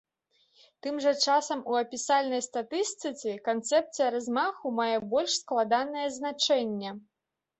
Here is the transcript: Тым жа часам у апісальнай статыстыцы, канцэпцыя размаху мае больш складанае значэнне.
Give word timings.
Тым 0.85 0.95
жа 1.03 1.11
часам 1.31 1.59
у 1.73 1.75
апісальнай 1.81 2.41
статыстыцы, 2.45 3.35
канцэпцыя 3.49 4.07
размаху 4.17 4.73
мае 4.81 4.97
больш 5.11 5.37
складанае 5.43 6.07
значэнне. 6.19 6.97